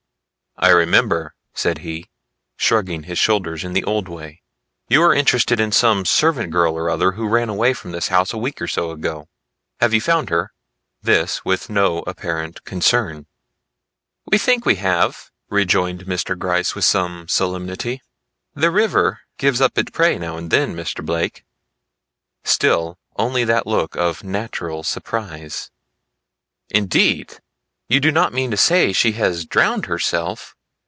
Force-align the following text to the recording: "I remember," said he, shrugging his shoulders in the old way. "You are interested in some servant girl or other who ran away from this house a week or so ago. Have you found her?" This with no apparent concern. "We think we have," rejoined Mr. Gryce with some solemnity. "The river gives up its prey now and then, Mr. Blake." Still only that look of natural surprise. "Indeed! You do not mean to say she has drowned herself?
"I 0.57 0.69
remember," 0.69 1.33
said 1.55 1.79
he, 1.79 2.07
shrugging 2.55 3.03
his 3.03 3.17
shoulders 3.17 3.63
in 3.63 3.73
the 3.73 3.85
old 3.85 4.07
way. 4.07 4.43
"You 4.89 5.01
are 5.01 5.13
interested 5.13 5.59
in 5.59 5.71
some 5.71 6.05
servant 6.05 6.51
girl 6.51 6.75
or 6.75 6.87
other 6.87 7.13
who 7.13 7.27
ran 7.27 7.49
away 7.49 7.73
from 7.73 7.91
this 7.93 8.09
house 8.09 8.31
a 8.31 8.37
week 8.37 8.61
or 8.61 8.67
so 8.67 8.91
ago. 8.91 9.27
Have 9.79 9.91
you 9.91 10.01
found 10.01 10.29
her?" 10.29 10.51
This 11.01 11.43
with 11.43 11.71
no 11.71 11.99
apparent 12.05 12.63
concern. 12.63 13.25
"We 14.27 14.37
think 14.37 14.63
we 14.63 14.75
have," 14.75 15.31
rejoined 15.49 16.05
Mr. 16.05 16.37
Gryce 16.37 16.75
with 16.75 16.85
some 16.85 17.27
solemnity. 17.27 18.03
"The 18.53 18.69
river 18.69 19.21
gives 19.39 19.61
up 19.61 19.79
its 19.79 19.89
prey 19.89 20.19
now 20.19 20.37
and 20.37 20.51
then, 20.51 20.75
Mr. 20.75 21.03
Blake." 21.03 21.43
Still 22.43 22.99
only 23.15 23.43
that 23.45 23.65
look 23.65 23.95
of 23.95 24.23
natural 24.23 24.83
surprise. 24.83 25.71
"Indeed! 26.69 27.37
You 27.87 27.99
do 27.99 28.09
not 28.09 28.31
mean 28.31 28.51
to 28.51 28.55
say 28.57 28.93
she 28.93 29.11
has 29.13 29.43
drowned 29.43 29.87
herself? 29.87 30.55